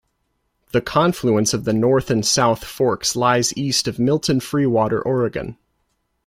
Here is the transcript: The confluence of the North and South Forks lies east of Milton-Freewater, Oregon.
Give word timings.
The 0.71 0.81
confluence 0.81 1.53
of 1.53 1.63
the 1.63 1.73
North 1.73 2.09
and 2.09 2.25
South 2.25 2.63
Forks 2.65 3.15
lies 3.15 3.55
east 3.55 3.87
of 3.87 3.99
Milton-Freewater, 3.99 4.99
Oregon. 4.99 5.59